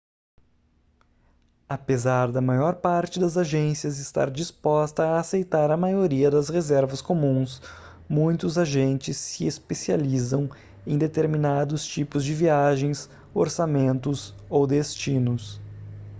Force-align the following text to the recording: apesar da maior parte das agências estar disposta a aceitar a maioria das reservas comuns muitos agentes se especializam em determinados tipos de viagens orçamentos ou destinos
apesar 1.69 2.31
da 2.31 2.41
maior 2.41 2.77
parte 2.77 3.19
das 3.19 3.37
agências 3.37 3.99
estar 3.99 4.31
disposta 4.31 5.03
a 5.05 5.19
aceitar 5.19 5.69
a 5.69 5.77
maioria 5.77 6.31
das 6.31 6.49
reservas 6.49 7.03
comuns 7.03 7.61
muitos 8.09 8.57
agentes 8.57 9.15
se 9.17 9.45
especializam 9.45 10.49
em 10.87 10.97
determinados 10.97 11.85
tipos 11.85 12.23
de 12.25 12.33
viagens 12.33 13.11
orçamentos 13.31 14.33
ou 14.49 14.65
destinos 14.65 15.61